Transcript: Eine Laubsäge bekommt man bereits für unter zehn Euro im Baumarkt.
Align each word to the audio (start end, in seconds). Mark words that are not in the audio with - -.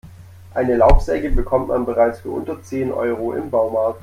Eine 0.55 0.77
Laubsäge 0.77 1.29
bekommt 1.29 1.67
man 1.67 1.85
bereits 1.85 2.21
für 2.21 2.31
unter 2.31 2.59
zehn 2.63 2.91
Euro 2.91 3.33
im 3.33 3.51
Baumarkt. 3.51 3.99